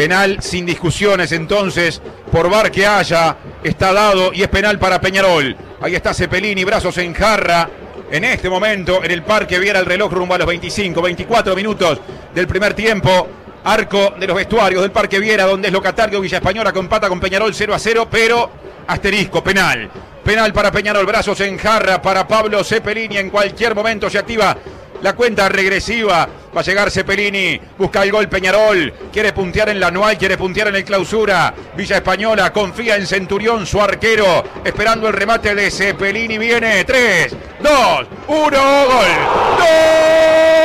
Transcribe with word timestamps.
Penal 0.00 0.38
sin 0.40 0.64
discusiones 0.64 1.30
entonces, 1.30 2.00
por 2.32 2.48
bar 2.48 2.70
que 2.70 2.86
haya, 2.86 3.36
está 3.62 3.92
dado 3.92 4.32
y 4.32 4.40
es 4.40 4.48
penal 4.48 4.78
para 4.78 4.98
Peñarol. 4.98 5.54
Ahí 5.78 5.94
está 5.94 6.14
Cepelini, 6.14 6.64
brazos 6.64 6.96
en 6.96 7.12
jarra. 7.12 7.68
En 8.10 8.24
este 8.24 8.48
momento, 8.48 9.04
en 9.04 9.10
el 9.10 9.22
parque 9.22 9.58
viera 9.58 9.78
el 9.78 9.84
reloj 9.84 10.10
rumbo 10.10 10.36
a 10.36 10.38
los 10.38 10.46
25, 10.46 11.02
24 11.02 11.54
minutos 11.54 12.00
del 12.34 12.46
primer 12.46 12.72
tiempo. 12.72 13.28
Arco 13.62 14.14
de 14.18 14.26
los 14.26 14.34
vestuarios 14.34 14.80
del 14.80 14.90
Parque 14.90 15.18
Viera, 15.18 15.44
donde 15.44 15.68
es 15.68 15.74
locatario 15.74 16.18
Villa 16.22 16.38
Española, 16.38 16.72
compata 16.72 17.06
con 17.06 17.20
Peñarol 17.20 17.54
0 17.54 17.74
a 17.74 17.78
0, 17.78 18.08
pero 18.10 18.50
asterisco, 18.86 19.44
penal. 19.44 19.90
Penal 20.24 20.50
para 20.54 20.72
Peñarol, 20.72 21.04
brazos 21.04 21.38
en 21.42 21.58
jarra 21.58 22.00
para 22.00 22.26
Pablo 22.26 22.64
Cepelini. 22.64 23.18
En 23.18 23.28
cualquier 23.28 23.74
momento 23.74 24.08
se 24.08 24.18
activa 24.18 24.56
la 25.02 25.14
cuenta 25.14 25.48
regresiva. 25.48 26.28
Va 26.54 26.60
a 26.60 26.64
llegar 26.64 26.90
Cepelini. 26.90 27.60
Busca 27.78 28.02
el 28.02 28.12
gol 28.12 28.28
Peñarol. 28.28 28.92
Quiere 29.12 29.32
puntear 29.32 29.68
en 29.68 29.80
la 29.80 29.88
anual. 29.88 30.18
Quiere 30.18 30.36
puntear 30.36 30.68
en 30.68 30.76
el 30.76 30.84
clausura. 30.84 31.54
Villa 31.76 31.96
Española 31.96 32.52
confía 32.52 32.96
en 32.96 33.06
Centurión, 33.06 33.66
su 33.66 33.80
arquero. 33.80 34.44
Esperando 34.64 35.08
el 35.08 35.14
remate 35.14 35.54
de 35.54 35.70
Cepelini. 35.70 36.38
Viene. 36.38 36.84
3, 36.84 37.36
2, 37.62 38.06
1. 38.28 38.40
Gol. 38.46 39.06
¡Gol! 39.58 40.59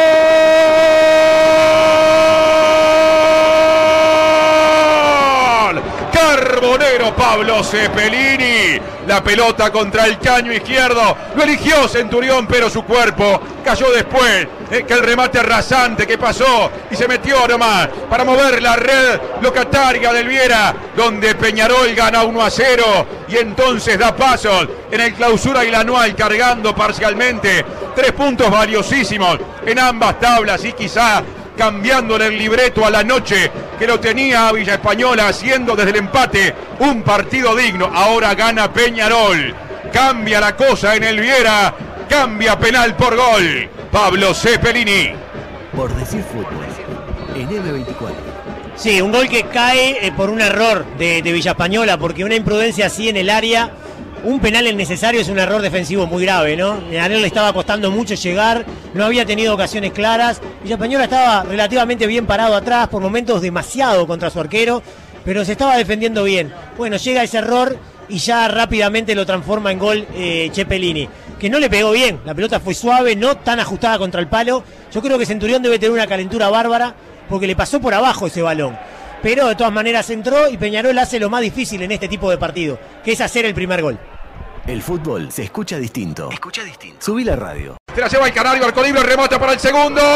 Carbonero 6.56 7.14
Pablo 7.14 7.62
Cepelini. 7.66 8.80
La 9.08 9.22
pelota 9.22 9.74
contra 9.74 10.06
el 10.06 10.18
caño 10.20 10.54
izquierdo. 10.54 11.18
Lo 11.36 11.44
eligió 11.44 11.86
Centurión, 11.90 12.48
pero 12.48 12.70
su 12.70 12.84
cuerpo 12.84 13.42
cayó 13.66 13.92
después. 13.92 14.48
Eh, 14.72 14.84
que 14.88 14.94
el 14.94 15.02
remate 15.02 15.44
rasante 15.44 16.08
que 16.08 16.18
pasó 16.18 16.72
y 16.90 16.96
se 16.96 17.08
metió 17.08 17.48
nomás 17.48 17.88
para 18.10 18.24
mover 18.24 18.64
la 18.64 18.76
red 18.76 19.20
locataria 19.42 20.12
del 20.12 20.28
Viera, 20.28 20.74
donde 20.96 21.36
Peñarol 21.36 21.94
gana 21.94 22.24
1 22.24 22.42
a 22.42 22.50
0 22.50 23.08
y 23.28 23.38
entonces 23.38 24.00
da 24.00 24.16
pasos 24.16 24.68
en 24.90 25.02
el 25.02 25.14
clausura 25.14 25.64
y 25.66 25.70
la 25.70 25.82
anual 25.82 26.16
cargando 26.16 26.74
parcialmente. 26.74 27.64
Tres 27.96 28.14
puntos 28.14 28.50
valiosísimos 28.50 29.40
en 29.66 29.78
ambas 29.78 30.20
tablas 30.20 30.64
y 30.66 30.74
quizá 30.74 31.22
cambiándole 31.56 32.28
el 32.28 32.38
libreto 32.38 32.86
a 32.86 32.90
la 32.90 33.04
noche 33.04 33.52
que 33.78 33.88
lo 33.88 34.00
tenía 34.00 34.48
a 34.48 34.52
Villa 34.52 34.74
Española 34.74 35.28
haciendo 35.28 35.76
desde 35.76 35.92
el 35.92 35.98
empate 35.98 36.56
un 36.80 37.04
partido 37.04 37.56
digno. 37.56 37.90
Ahora 37.94 38.34
gana 38.36 38.72
Peñarol. 38.72 39.56
Cambia 39.92 40.40
la 40.40 40.56
cosa 40.56 40.96
en 40.96 41.04
el 41.04 41.20
Viera. 41.20 41.74
Cambia 42.10 42.58
penal 42.60 42.96
por 42.96 43.16
gol. 43.16 43.70
Pablo 43.92 44.34
Cepelini. 44.34 45.14
Por 45.76 45.94
decir 45.96 46.24
fútbol. 46.24 46.66
En 47.36 47.50
M24. 47.50 48.14
Sí, 48.76 49.02
un 49.02 49.12
gol 49.12 49.30
que 49.30 49.44
cae 49.44 50.06
eh, 50.06 50.12
por 50.12 50.30
un 50.30 50.42
error 50.42 50.86
de, 50.98 51.22
de 51.22 51.32
Villa 51.32 51.52
Española, 51.52 51.98
porque 51.98 52.26
una 52.26 52.36
imprudencia 52.36 52.88
así 52.88 53.08
en 53.08 53.16
el 53.16 53.30
área, 53.30 53.72
un 54.26 54.40
penal 54.40 54.66
innecesario 54.66 55.22
es 55.22 55.30
un 55.30 55.38
error 55.38 55.62
defensivo 55.62 56.08
muy 56.08 56.26
grave, 56.26 56.58
¿no? 56.58 56.74
A 57.00 57.06
él 57.06 57.22
le 57.22 57.28
estaba 57.28 57.54
costando 57.54 57.92
mucho 57.92 58.16
llegar, 58.16 58.66
no 58.96 59.06
había 59.06 59.24
tenido 59.24 59.54
ocasiones 59.54 59.94
claras. 59.94 60.42
Villa 60.64 60.76
Española 60.76 61.04
estaba 61.04 61.44
relativamente 61.44 62.08
bien 62.08 62.26
parado 62.26 62.56
atrás, 62.56 62.88
por 62.88 63.02
momentos 63.02 63.42
demasiado 63.42 64.08
contra 64.08 64.32
su 64.32 64.40
arquero, 64.40 64.82
pero 65.24 65.46
se 65.46 65.52
estaba 65.52 65.78
defendiendo 65.78 66.24
bien. 66.24 66.52
Bueno, 66.76 66.98
llega 66.98 67.24
ese 67.24 67.38
error 67.38 67.78
y 68.10 68.18
ya 68.18 68.48
rápidamente 68.48 69.14
lo 69.14 69.28
transforma 69.28 69.72
en 69.72 69.80
gol 69.80 70.08
eh, 70.16 70.50
Chepelini, 70.52 71.08
que 71.40 71.50
no 71.50 71.60
le 71.60 71.70
pegó 71.70 71.92
bien, 71.92 72.20
la 72.26 72.34
pelota 72.34 72.60
fue 72.60 72.74
suave, 72.74 73.16
no 73.16 73.38
tan 73.38 73.60
ajustada 73.60 74.00
contra 74.00 74.22
el 74.22 74.28
palo. 74.28 74.64
Yo 74.92 75.02
creo 75.04 75.20
que 75.20 75.28
Centurión 75.28 75.62
debe 75.62 75.78
tener 75.78 75.94
una 75.94 76.08
calentura 76.08 76.50
bárbara 76.50 76.96
porque 77.30 77.48
le 77.48 77.56
pasó 77.56 77.80
por 77.80 77.94
abajo 77.94 78.26
ese 78.26 78.42
balón. 78.42 78.76
Pero 79.22 79.48
de 79.48 79.56
todas 79.56 79.74
maneras 79.74 80.10
entró 80.10 80.50
y 80.50 80.58
Peñarol 80.58 80.98
hace 80.98 81.20
lo 81.20 81.30
más 81.30 81.42
difícil 81.42 81.82
en 81.84 81.92
este 81.92 82.08
tipo 82.08 82.30
de 82.30 82.38
partido, 82.38 82.80
que 83.04 83.12
es 83.12 83.22
hacer 83.22 83.46
el 83.46 83.54
primer 83.54 83.82
gol. 83.82 84.00
El 84.68 84.82
fútbol 84.82 85.32
se 85.32 85.44
escucha 85.44 85.78
distinto. 85.78 86.32
Escucha 86.32 86.64
distinto. 86.64 86.98
Subí 87.00 87.24
la 87.24 87.36
radio. 87.36 87.78
Se 87.94 88.02
la 88.02 88.08
lleva 88.08 88.26
el 88.26 88.34
Canario, 88.34 88.66
arco 88.66 88.82
libre, 88.82 89.04
remota 89.04 89.38
para 89.40 89.54
el 89.54 89.60
segundo. 89.60 90.02
¡Gol! 90.02 90.10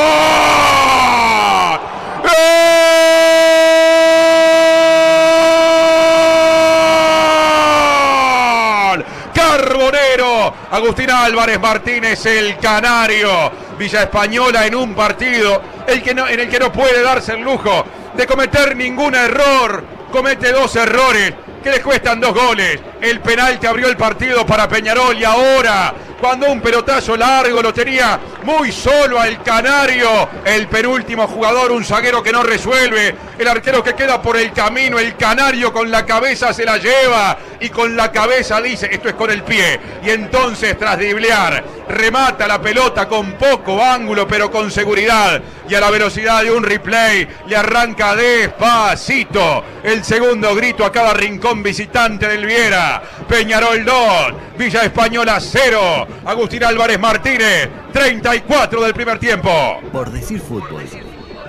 Carbonero, 9.36 10.52
Agustín 10.72 11.12
Álvarez 11.12 11.60
Martínez, 11.60 12.26
el 12.26 12.58
Canario. 12.58 13.52
Villa 13.78 14.02
Española 14.02 14.66
en 14.66 14.74
un 14.74 14.96
partido 14.96 15.62
el 15.86 16.02
que 16.02 16.16
no, 16.16 16.28
en 16.28 16.40
el 16.40 16.50
que 16.50 16.58
no 16.58 16.72
puede 16.72 17.04
darse 17.04 17.34
el 17.34 17.42
lujo 17.42 17.86
de 18.18 18.26
cometer 18.26 18.76
ningún 18.76 19.14
error. 19.14 19.84
Comete 20.12 20.52
dos 20.52 20.76
errores 20.76 21.36
que 21.62 21.72
le 21.72 21.82
cuestan 21.82 22.20
dos 22.20 22.34
goles. 22.34 22.80
El 23.02 23.20
penal 23.20 23.60
que 23.60 23.68
abrió 23.68 23.88
el 23.88 23.98
partido 23.98 24.46
para 24.46 24.68
Peñarol 24.68 25.18
y 25.18 25.24
ahora, 25.24 25.94
cuando 26.20 26.52
un 26.52 26.62
pelotazo 26.62 27.16
largo 27.16 27.62
lo 27.62 27.74
tenía 27.74 28.20
muy 28.44 28.72
solo 28.72 29.20
al 29.20 29.42
Canario, 29.44 30.30
el 30.46 30.68
penúltimo 30.68 31.28
jugador, 31.28 31.72
un 31.72 31.84
zaguero 31.84 32.22
que 32.22 32.32
no 32.32 32.44
resuelve, 32.44 33.16
el 33.38 33.48
arquero 33.48 33.84
que 33.84 33.94
queda 33.94 34.22
por 34.22 34.38
el 34.38 34.52
camino, 34.52 35.00
el 35.00 35.16
Canario 35.16 35.72
con 35.72 35.90
la 35.90 36.06
cabeza 36.06 36.54
se 36.54 36.66
la 36.66 36.78
lleva 36.78 37.38
y 37.60 37.70
con 37.70 37.96
la 37.96 38.12
cabeza 38.12 38.62
dice, 38.62 38.90
esto 38.92 39.10
es 39.10 39.16
con 39.16 39.32
el 39.32 39.44
pie. 39.44 39.80
Y 40.04 40.10
entonces 40.10 40.78
tras 40.78 40.98
driblear, 40.98 41.64
remata 41.88 42.48
la 42.48 42.62
pelota 42.62 43.08
con 43.08 43.34
poco 43.34 43.84
ángulo 43.84 44.28
pero 44.28 44.52
con 44.52 44.72
seguridad 44.72 45.42
y 45.68 45.76
a 45.76 45.80
la 45.80 45.90
velocidad 45.90 46.44
de 46.44 46.52
un 46.52 46.64
replay 46.64 47.28
le 47.48 47.56
arranca 47.56 48.16
despacito 48.16 49.64
el 49.84 50.04
segundo 50.04 50.56
grito 50.56 50.86
a 50.86 50.92
cada 50.92 51.14
rincón 51.14 51.64
visitante 51.64 52.28
del 52.28 52.46
Viera. 52.46 53.02
Peñarol 53.28 53.84
2, 53.86 54.34
Villa 54.58 54.84
Española 54.84 55.40
0, 55.40 56.08
Agustín 56.26 56.64
Álvarez 56.64 57.00
Martínez 57.00 57.70
34 57.92 58.82
del 58.82 58.94
primer 58.94 59.20
tiempo. 59.20 59.80
Por 59.92 60.12
decir 60.12 60.40
fútbol. 60.40 60.84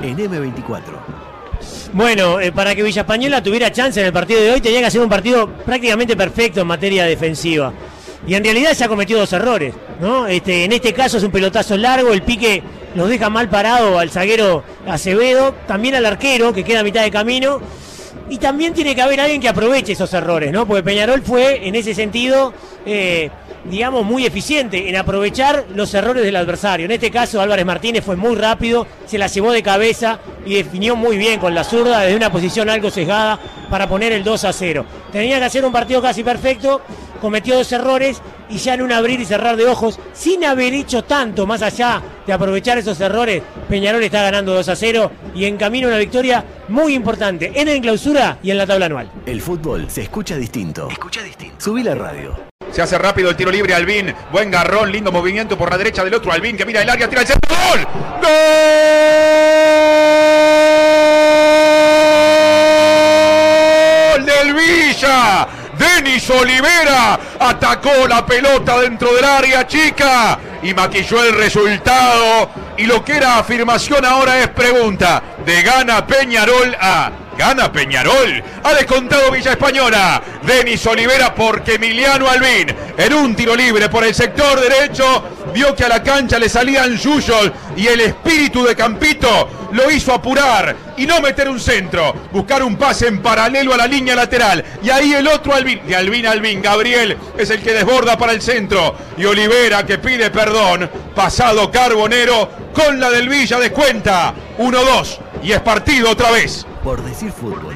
En 0.02 0.16
M24. 0.16 1.29
Bueno, 1.92 2.40
eh, 2.40 2.52
para 2.52 2.74
que 2.74 2.82
Villa 2.82 3.02
Española 3.02 3.42
tuviera 3.42 3.72
chance 3.72 4.00
en 4.00 4.06
el 4.06 4.12
partido 4.12 4.40
de 4.40 4.50
hoy, 4.52 4.60
tenía 4.60 4.80
que 4.80 4.86
hacer 4.86 5.00
un 5.00 5.08
partido 5.08 5.48
prácticamente 5.48 6.16
perfecto 6.16 6.60
en 6.60 6.66
materia 6.66 7.04
defensiva. 7.04 7.72
Y 8.26 8.34
en 8.34 8.44
realidad 8.44 8.72
se 8.72 8.84
ha 8.84 8.88
cometido 8.88 9.20
dos 9.20 9.32
errores, 9.32 9.74
¿no? 10.00 10.26
Este, 10.26 10.64
en 10.64 10.72
este 10.72 10.92
caso 10.92 11.16
es 11.16 11.24
un 11.24 11.30
pelotazo 11.30 11.76
largo, 11.76 12.12
el 12.12 12.22
pique 12.22 12.62
nos 12.94 13.08
deja 13.08 13.30
mal 13.30 13.48
parado 13.48 13.98
al 13.98 14.10
zaguero 14.10 14.62
Acevedo, 14.86 15.54
también 15.66 15.94
al 15.94 16.06
arquero 16.06 16.52
que 16.52 16.64
queda 16.64 16.80
a 16.80 16.84
mitad 16.84 17.02
de 17.02 17.10
camino. 17.10 17.60
Y 18.28 18.38
también 18.38 18.74
tiene 18.74 18.94
que 18.94 19.02
haber 19.02 19.20
alguien 19.20 19.40
que 19.40 19.48
aproveche 19.48 19.92
esos 19.92 20.12
errores, 20.14 20.52
¿no? 20.52 20.66
Porque 20.66 20.84
Peñarol 20.84 21.22
fue, 21.22 21.66
en 21.66 21.74
ese 21.74 21.94
sentido, 21.94 22.52
eh, 22.86 23.30
digamos, 23.64 24.04
muy 24.04 24.26
eficiente 24.26 24.88
en 24.88 24.96
aprovechar 24.96 25.66
los 25.74 25.92
errores 25.94 26.24
del 26.24 26.36
adversario. 26.36 26.86
En 26.86 26.92
este 26.92 27.10
caso, 27.10 27.40
Álvarez 27.40 27.66
Martínez 27.66 28.04
fue 28.04 28.16
muy 28.16 28.36
rápido, 28.36 28.86
se 29.06 29.18
la 29.18 29.26
llevó 29.26 29.52
de 29.52 29.62
cabeza 29.62 30.18
y 30.46 30.54
definió 30.54 30.96
muy 30.96 31.18
bien 31.18 31.40
con 31.40 31.54
la 31.54 31.64
zurda 31.64 32.00
desde 32.00 32.16
una 32.16 32.32
posición 32.32 32.70
algo 32.70 32.90
sesgada 32.90 33.38
para 33.68 33.88
poner 33.88 34.12
el 34.12 34.24
2 34.24 34.44
a 34.44 34.52
0. 34.52 34.84
Tenía 35.12 35.38
que 35.38 35.44
hacer 35.44 35.64
un 35.64 35.72
partido 35.72 36.00
casi 36.02 36.24
perfecto, 36.24 36.80
cometió 37.20 37.56
dos 37.56 37.70
errores 37.72 38.20
y 38.48 38.56
ya 38.56 38.74
en 38.74 38.82
un 38.82 38.92
abrir 38.92 39.20
y 39.20 39.24
cerrar 39.24 39.56
de 39.56 39.66
ojos, 39.66 39.98
sin 40.12 40.44
haber 40.44 40.74
hecho 40.74 41.04
tanto 41.04 41.46
más 41.46 41.62
allá 41.62 42.02
de 42.26 42.32
aprovechar 42.32 42.78
esos 42.78 43.00
errores, 43.00 43.42
Peñarol 43.68 44.02
está 44.02 44.22
ganando 44.22 44.54
2 44.54 44.68
a 44.68 44.76
0 44.76 45.10
y 45.34 45.44
en 45.44 45.56
camino 45.56 45.86
a 45.86 45.90
una 45.90 45.98
victoria 45.98 46.44
muy 46.68 46.94
importante 46.94 47.52
en 47.54 47.68
el 47.68 47.80
clausura 47.80 48.38
y 48.42 48.50
en 48.50 48.58
la 48.58 48.66
tabla 48.66 48.86
anual. 48.86 49.10
El 49.26 49.40
fútbol 49.40 49.88
se 49.88 50.02
escucha 50.02 50.36
distinto. 50.36 50.88
Escucha 50.90 51.22
distinto. 51.22 51.56
Subí 51.58 51.82
la 51.82 51.94
radio. 51.94 52.49
Se 52.72 52.82
hace 52.82 52.98
rápido 52.98 53.30
el 53.30 53.36
tiro 53.36 53.50
libre 53.50 53.74
Albín. 53.74 54.14
Buen 54.30 54.50
garrón, 54.50 54.92
lindo 54.92 55.10
movimiento 55.10 55.58
por 55.58 55.70
la 55.70 55.78
derecha 55.78 56.04
del 56.04 56.14
otro 56.14 56.32
Albín 56.32 56.56
que 56.56 56.64
mira 56.64 56.82
el 56.82 56.90
área, 56.90 57.08
tira 57.08 57.22
el 57.22 57.26
centro. 57.26 57.56
¡Gol! 57.56 57.86
¡Gol 64.12 64.24
del 64.24 64.54
Villa! 64.54 65.48
Denis 65.76 66.28
Olivera 66.30 67.18
atacó 67.38 68.06
la 68.06 68.24
pelota 68.24 68.80
dentro 68.80 69.14
del 69.14 69.24
área 69.24 69.66
chica 69.66 70.38
y 70.62 70.72
maquilló 70.74 71.24
el 71.24 71.34
resultado. 71.34 72.50
Y 72.76 72.84
lo 72.84 73.04
que 73.04 73.16
era 73.16 73.38
afirmación 73.38 74.04
ahora 74.04 74.38
es 74.40 74.48
pregunta. 74.48 75.22
De 75.44 75.62
gana 75.62 76.06
Peñarol 76.06 76.76
a 76.80 77.10
gana 77.40 77.72
Peñarol. 77.72 78.44
Ha 78.62 78.74
descontado 78.74 79.30
Villa 79.30 79.52
Española. 79.52 80.22
Denis 80.42 80.86
Olivera 80.86 81.34
porque 81.34 81.76
Emiliano 81.76 82.28
Albín 82.28 82.66
en 82.98 83.14
un 83.14 83.34
tiro 83.34 83.56
libre 83.56 83.88
por 83.88 84.04
el 84.04 84.14
sector 84.14 84.60
derecho 84.60 85.24
vio 85.54 85.74
que 85.74 85.84
a 85.84 85.88
la 85.88 86.02
cancha 86.02 86.38
le 86.38 86.50
salían 86.50 86.98
yuyos 86.98 87.50
y 87.76 87.86
el 87.86 88.02
espíritu 88.02 88.62
de 88.62 88.76
Campito 88.76 89.68
lo 89.72 89.90
hizo 89.90 90.12
apurar 90.12 90.76
y 90.98 91.06
no 91.06 91.20
meter 91.22 91.48
un 91.48 91.58
centro, 91.58 92.14
buscar 92.30 92.62
un 92.62 92.76
pase 92.76 93.06
en 93.06 93.22
paralelo 93.22 93.72
a 93.72 93.78
la 93.78 93.86
línea 93.86 94.14
lateral. 94.14 94.62
Y 94.82 94.90
ahí 94.90 95.14
el 95.14 95.26
otro 95.26 95.54
Albín, 95.54 95.80
de 95.86 95.96
Albín 95.96 96.26
Albín, 96.26 96.60
Gabriel 96.60 97.16
es 97.38 97.48
el 97.48 97.62
que 97.62 97.72
desborda 97.72 98.18
para 98.18 98.32
el 98.32 98.42
centro. 98.42 98.96
Y 99.16 99.24
Olivera 99.24 99.86
que 99.86 99.96
pide 99.96 100.30
perdón, 100.30 100.90
pasado 101.14 101.70
Carbonero 101.70 102.50
con 102.74 103.00
la 103.00 103.08
del 103.08 103.30
Villa 103.30 103.58
descuenta. 103.58 104.34
1-2 104.58 105.18
y 105.42 105.52
es 105.52 105.60
partido 105.60 106.10
otra 106.10 106.30
vez. 106.32 106.66
Por 106.82 107.02
decir 107.04 107.30
fútbol. 107.30 107.74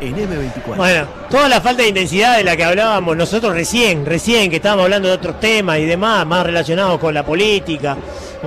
En 0.00 0.14
M24. 0.14 0.76
Bueno, 0.76 1.06
toda 1.28 1.48
la 1.48 1.60
falta 1.60 1.82
de 1.82 1.88
intensidad 1.88 2.36
de 2.36 2.44
la 2.44 2.56
que 2.56 2.62
hablábamos 2.62 3.16
nosotros 3.16 3.52
recién, 3.52 4.06
recién 4.06 4.48
que 4.48 4.56
estábamos 4.56 4.84
hablando 4.84 5.08
de 5.08 5.14
otros 5.14 5.40
temas 5.40 5.78
y 5.78 5.86
demás, 5.86 6.24
más 6.24 6.46
relacionados 6.46 7.00
con 7.00 7.12
la 7.12 7.24
política, 7.24 7.96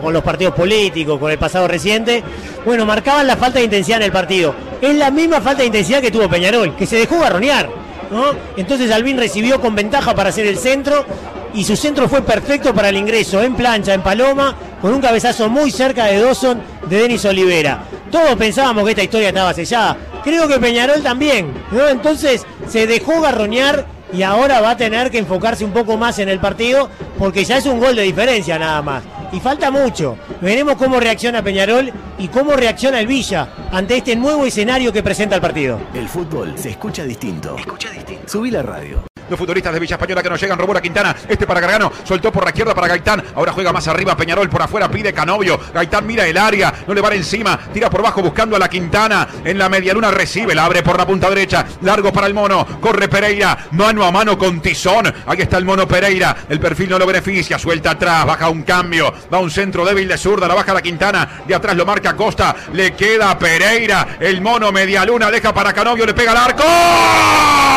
con 0.02 0.14
los 0.14 0.24
partidos 0.24 0.54
políticos, 0.54 1.20
con 1.20 1.30
el 1.30 1.38
pasado 1.38 1.68
reciente, 1.68 2.24
bueno, 2.66 2.86
marcaban 2.86 3.28
la 3.28 3.36
falta 3.36 3.60
de 3.60 3.66
intensidad 3.66 3.98
en 3.98 4.06
el 4.06 4.12
partido. 4.14 4.56
Es 4.80 4.96
la 4.96 5.12
misma 5.12 5.42
falta 5.42 5.60
de 5.60 5.68
intensidad 5.68 6.02
que 6.02 6.10
tuvo 6.10 6.30
Peñarol, 6.30 6.74
que 6.76 6.86
se 6.86 6.96
dejó 6.96 7.20
garronear, 7.20 7.70
¿no? 8.10 8.28
Entonces 8.56 8.90
Albín 8.90 9.18
recibió 9.18 9.60
con 9.60 9.76
ventaja 9.76 10.16
para 10.16 10.30
hacer 10.30 10.48
el 10.48 10.58
centro 10.58 11.06
y 11.54 11.66
su 11.66 11.76
centro 11.76 12.08
fue 12.08 12.22
perfecto 12.22 12.74
para 12.74 12.88
el 12.88 12.96
ingreso 12.96 13.42
en 13.42 13.56
plancha, 13.56 13.94
en 13.94 14.02
Paloma, 14.02 14.56
con 14.82 14.94
un 14.94 15.02
cabezazo 15.02 15.50
muy 15.50 15.70
cerca 15.70 16.06
de 16.06 16.22
Dawson 16.22 16.62
de 16.88 16.98
Denis 16.98 17.26
Olivera. 17.26 17.84
Todos 18.12 18.36
pensábamos 18.36 18.84
que 18.84 18.92
esta 18.92 19.04
historia 19.04 19.30
estaba 19.30 19.54
sellada. 19.54 19.98
Creo 20.24 20.48
que 20.48 20.60
Peñarol 20.60 21.02
también, 21.02 21.54
¿no? 21.72 21.88
Entonces 21.88 22.46
se 22.68 22.86
dejó 22.86 23.22
garroñar 23.22 23.86
y 24.14 24.24
ahora 24.24 24.60
va 24.60 24.72
a 24.72 24.78
tener 24.78 25.10
que 25.10 25.20
enfocarse 25.20 25.64
un 25.64 25.72
poco 25.72 25.98
más 25.98 26.20
en 26.20 26.28
el 26.28 26.40
partido 26.40 26.90
porque 27.18 27.46
ya 27.46 27.58
es 27.58 27.66
un 27.66 27.80
gol 27.80 27.96
de 27.96 28.04
diferencia 28.04 28.60
nada 28.60 28.82
más. 28.82 29.04
Y 29.32 29.40
falta 29.40 29.72
mucho. 29.72 30.18
Veremos 30.42 30.76
cómo 30.76 31.00
reacciona 31.00 31.42
Peñarol 31.42 31.92
y 32.20 32.28
cómo 32.28 32.52
reacciona 32.52 33.00
el 33.00 33.08
Villa 33.08 33.48
ante 33.72 33.98
este 33.98 34.16
nuevo 34.18 34.46
escenario 34.46 34.92
que 34.92 35.02
presenta 35.02 35.36
el 35.36 35.42
partido. 35.42 35.80
El 35.94 36.10
fútbol 36.10 36.58
se 36.58 36.72
escucha 36.72 37.04
distinto. 37.06 37.56
Escucha 37.58 37.90
distinto. 37.92 38.28
Subí 38.28 38.52
la 38.52 38.62
radio. 38.62 39.11
Los 39.32 39.40
futbolistas 39.40 39.72
de 39.74 39.80
Villa 39.80 39.96
Española 39.96 40.22
que 40.22 40.30
nos 40.30 40.42
llegan, 40.42 40.60
robó 40.60 40.74
la 40.74 40.82
Quintana, 40.82 41.16
este 41.30 41.48
para 41.48 41.62
Gargano, 41.62 41.90
soltó 42.04 42.34
por 42.34 42.44
la 42.44 42.50
izquierda 42.50 42.76
para 42.76 42.90
Gaitán, 42.90 43.24
ahora 43.34 43.54
juega 43.54 43.72
más 43.72 43.88
arriba, 43.88 44.18
Peñarol 44.18 44.50
por 44.50 44.62
afuera, 44.62 44.92
pide 44.92 45.14
Canovio, 45.14 45.58
Gaitán 45.74 46.06
mira 46.06 46.28
el 46.28 46.38
área, 46.38 46.74
no 46.86 46.94
le 46.94 47.00
va 47.00 47.16
encima, 47.16 47.58
tira 47.74 47.90
por 47.90 48.02
bajo 48.02 48.22
buscando 48.22 48.58
a 48.58 48.60
la 48.60 48.68
Quintana, 48.68 49.26
en 49.46 49.58
la 49.58 49.70
medialuna 49.70 50.12
recibe, 50.12 50.54
la 50.54 50.66
abre 50.66 50.84
por 50.84 50.98
la 50.98 51.08
punta 51.08 51.30
derecha, 51.30 51.66
largo 51.82 52.12
para 52.12 52.28
el 52.28 52.34
mono, 52.34 52.68
corre 52.82 53.08
Pereira, 53.08 53.58
mano 53.72 54.04
a 54.04 54.12
mano 54.12 54.38
con 54.38 54.60
Tizón, 54.60 55.14
ahí 55.26 55.40
está 55.40 55.58
el 55.58 55.64
mono 55.64 55.88
Pereira, 55.88 56.36
el 56.50 56.60
perfil 56.60 56.90
no 56.90 57.00
lo 57.00 57.06
beneficia, 57.06 57.58
suelta 57.58 57.92
atrás, 57.92 58.26
baja 58.26 58.50
un 58.50 58.64
cambio, 58.64 59.14
va 59.34 59.40
un 59.40 59.50
centro 59.50 59.86
débil 59.86 60.10
de 60.10 60.18
zurda, 60.18 60.46
la 60.46 60.56
baja 60.56 60.74
la 60.74 60.82
Quintana, 60.82 61.44
de 61.48 61.56
atrás 61.56 61.78
lo 61.78 61.86
marca 61.86 62.18
Costa, 62.18 62.54
le 62.74 62.96
queda 62.96 63.40
Pereira, 63.40 64.18
el 64.20 64.42
mono 64.42 64.74
medialuna, 64.74 65.32
deja 65.32 65.54
para 65.54 65.72
Canovio, 65.72 66.06
le 66.06 66.14
pega 66.14 66.32
al 66.32 66.38
arco. 66.38 67.71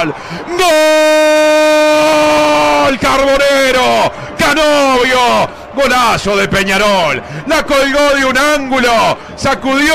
¡Gol! 0.00 0.14
¡Gol! 0.58 0.80
Carbonero, 2.98 4.12
Canovio, 4.38 5.48
Golazo 5.74 6.36
de 6.36 6.48
Peñarol. 6.48 7.22
La 7.46 7.64
colgó 7.64 8.14
de 8.14 8.24
un 8.24 8.36
ángulo. 8.36 9.18
Sacudió 9.36 9.94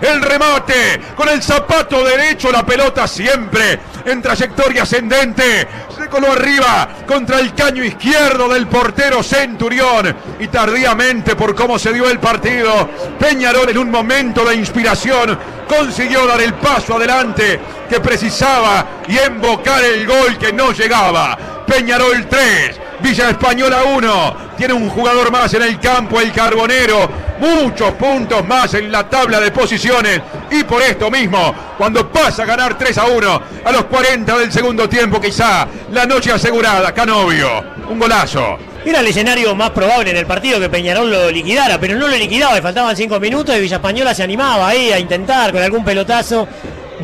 el 0.00 0.22
remate. 0.22 1.00
Con 1.16 1.28
el 1.28 1.42
zapato 1.42 2.02
derecho 2.04 2.50
la 2.50 2.64
pelota 2.64 3.06
siempre 3.06 3.78
en 4.04 4.22
trayectoria 4.22 4.82
ascendente. 4.82 5.66
Se 5.96 6.08
coló 6.08 6.32
arriba 6.32 6.88
contra 7.06 7.40
el 7.40 7.54
caño 7.54 7.84
izquierdo 7.84 8.48
del 8.48 8.66
portero 8.66 9.22
Centurión. 9.22 10.14
Y 10.38 10.48
tardíamente 10.48 11.36
por 11.36 11.54
cómo 11.54 11.78
se 11.78 11.92
dio 11.92 12.08
el 12.08 12.18
partido, 12.18 12.88
Peñarol 13.18 13.68
en 13.68 13.78
un 13.78 13.90
momento 13.90 14.44
de 14.44 14.54
inspiración 14.54 15.38
consiguió 15.68 16.26
dar 16.26 16.40
el 16.40 16.54
paso 16.54 16.96
adelante 16.96 17.60
que 17.88 18.00
precisaba 18.00 19.02
y 19.06 19.18
embocar 19.18 19.82
el 19.84 20.06
gol 20.06 20.36
que 20.38 20.52
no 20.52 20.72
llegaba. 20.72 21.38
Peñarol 21.66 22.26
3, 22.28 22.80
Villa 23.00 23.30
Española 23.30 23.82
1. 23.84 24.36
Tiene 24.56 24.74
un 24.74 24.90
jugador 24.90 25.30
más 25.30 25.54
en 25.54 25.62
el 25.62 25.78
campo, 25.78 26.20
el 26.20 26.32
Carbonero. 26.32 27.29
Muchos 27.40 27.92
puntos 27.92 28.46
más 28.46 28.74
en 28.74 28.92
la 28.92 29.08
tabla 29.08 29.40
de 29.40 29.50
posiciones. 29.50 30.20
Y 30.50 30.62
por 30.64 30.82
esto 30.82 31.10
mismo, 31.10 31.54
cuando 31.78 32.06
pasa 32.10 32.42
a 32.42 32.46
ganar 32.46 32.76
3 32.76 32.98
a 32.98 33.06
1 33.06 33.42
a 33.64 33.72
los 33.72 33.84
40 33.86 34.38
del 34.38 34.52
segundo 34.52 34.86
tiempo, 34.88 35.18
quizá 35.18 35.66
la 35.90 36.04
noche 36.04 36.32
asegurada, 36.32 36.92
Canovio. 36.92 37.64
Un 37.88 37.98
golazo. 37.98 38.58
Era 38.84 39.00
el 39.00 39.06
escenario 39.06 39.54
más 39.54 39.70
probable 39.70 40.10
en 40.10 40.18
el 40.18 40.26
partido 40.26 40.60
que 40.60 40.68
Peñarol 40.68 41.10
lo 41.10 41.30
liquidara, 41.30 41.80
pero 41.80 41.96
no 41.96 42.08
lo 42.08 42.16
liquidaba, 42.16 42.54
le 42.54 42.62
faltaban 42.62 42.94
cinco 42.96 43.18
minutos 43.18 43.56
y 43.56 43.60
Villa 43.60 43.76
Española 43.76 44.14
se 44.14 44.22
animaba 44.22 44.68
ahí 44.68 44.92
a 44.92 44.98
intentar 44.98 45.52
con 45.52 45.62
algún 45.62 45.84
pelotazo 45.84 46.46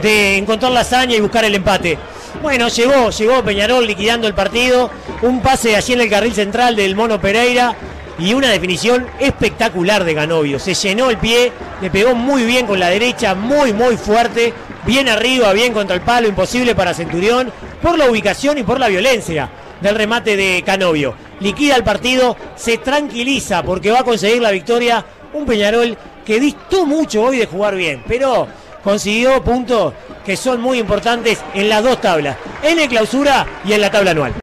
de 0.00 0.36
encontrar 0.36 0.72
la 0.72 0.80
hazaña 0.80 1.16
y 1.16 1.20
buscar 1.20 1.44
el 1.44 1.54
empate. 1.54 1.98
Bueno, 2.42 2.68
llegó, 2.68 3.10
llegó 3.10 3.42
Peñarol 3.42 3.86
liquidando 3.86 4.26
el 4.26 4.34
partido, 4.34 4.90
un 5.22 5.40
pase 5.40 5.76
allí 5.76 5.94
en 5.94 6.02
el 6.02 6.10
carril 6.10 6.34
central 6.34 6.76
del 6.76 6.94
Mono 6.94 7.20
Pereira 7.20 7.74
y 8.18 8.34
una 8.34 8.50
definición 8.50 9.06
espectacular 9.20 10.04
de 10.04 10.14
Ganovio. 10.14 10.58
Se 10.58 10.74
llenó 10.74 11.10
el 11.10 11.18
pie, 11.18 11.52
le 11.80 11.90
pegó 11.90 12.14
muy 12.14 12.44
bien 12.44 12.66
con 12.66 12.80
la 12.80 12.88
derecha, 12.88 13.34
muy, 13.34 13.72
muy 13.72 13.96
fuerte, 13.96 14.52
bien 14.84 15.08
arriba, 15.08 15.52
bien 15.52 15.72
contra 15.72 15.96
el 15.96 16.02
palo, 16.02 16.28
imposible 16.28 16.74
para 16.74 16.94
Centurión, 16.94 17.52
por 17.82 17.98
la 17.98 18.10
ubicación 18.10 18.58
y 18.58 18.62
por 18.62 18.80
la 18.80 18.88
violencia 18.88 19.50
del 19.80 19.94
remate 19.94 20.36
de 20.36 20.62
Canovio. 20.64 21.14
Liquida 21.40 21.76
el 21.76 21.84
partido, 21.84 22.36
se 22.56 22.78
tranquiliza 22.78 23.62
porque 23.62 23.90
va 23.90 24.00
a 24.00 24.04
conseguir 24.04 24.40
la 24.40 24.50
victoria. 24.50 25.04
Un 25.34 25.44
Peñarol 25.44 25.96
que 26.24 26.40
distó 26.40 26.86
mucho 26.86 27.22
hoy 27.22 27.38
de 27.38 27.46
jugar 27.46 27.74
bien, 27.74 28.02
pero 28.08 28.48
consiguió 28.82 29.42
puntos 29.42 29.92
que 30.24 30.36
son 30.36 30.60
muy 30.60 30.78
importantes 30.78 31.38
en 31.54 31.68
las 31.68 31.82
dos 31.82 32.00
tablas, 32.00 32.36
en 32.62 32.78
el 32.78 32.88
clausura 32.88 33.46
y 33.64 33.72
en 33.72 33.80
la 33.80 33.90
tabla 33.90 34.12
anual. 34.12 34.34